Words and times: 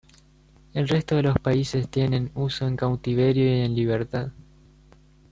El 0.73 0.87
resto 0.87 1.15
de 1.15 1.21
los 1.21 1.37
países 1.37 1.87
tienen 1.87 2.31
uso 2.33 2.65
en 2.65 2.75
cautiverio 2.75 3.45
y 3.45 3.59
en 3.59 3.75
libertad. 3.75 4.31